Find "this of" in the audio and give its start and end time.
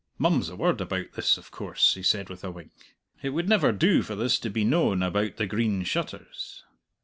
1.13-1.51